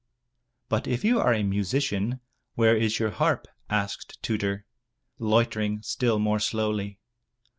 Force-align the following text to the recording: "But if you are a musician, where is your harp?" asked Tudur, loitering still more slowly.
"But 0.67 0.87
if 0.87 1.03
you 1.05 1.19
are 1.19 1.31
a 1.31 1.43
musician, 1.43 2.21
where 2.55 2.75
is 2.75 2.97
your 2.97 3.11
harp?" 3.11 3.45
asked 3.69 4.17
Tudur, 4.23 4.65
loitering 5.19 5.83
still 5.83 6.17
more 6.17 6.39
slowly. 6.39 6.97